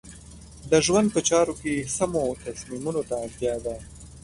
د 0.71 0.73
ژوند 0.85 1.07
په 1.15 1.19
چارو 1.29 1.53
کې 1.61 1.75
سمو 1.97 2.25
تصمیمونو 2.45 3.01
ته 3.09 3.15
اړتیا 3.25 3.55
ده. 3.65 3.75